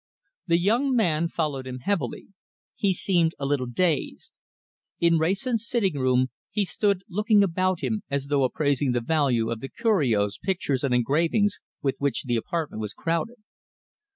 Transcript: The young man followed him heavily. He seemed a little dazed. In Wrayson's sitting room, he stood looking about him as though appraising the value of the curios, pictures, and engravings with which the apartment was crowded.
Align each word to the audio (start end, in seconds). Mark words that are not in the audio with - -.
The 0.47 0.57
young 0.57 0.95
man 0.95 1.27
followed 1.27 1.67
him 1.67 1.77
heavily. 1.77 2.29
He 2.75 2.91
seemed 2.91 3.35
a 3.37 3.45
little 3.45 3.67
dazed. 3.67 4.31
In 4.99 5.19
Wrayson's 5.19 5.67
sitting 5.69 5.93
room, 5.93 6.31
he 6.49 6.65
stood 6.65 7.03
looking 7.07 7.43
about 7.43 7.81
him 7.81 8.01
as 8.09 8.25
though 8.25 8.43
appraising 8.43 8.93
the 8.93 8.99
value 9.01 9.51
of 9.51 9.59
the 9.59 9.69
curios, 9.69 10.39
pictures, 10.39 10.83
and 10.83 10.91
engravings 10.91 11.59
with 11.83 11.97
which 11.99 12.23
the 12.23 12.35
apartment 12.35 12.81
was 12.81 12.93
crowded. 12.93 13.37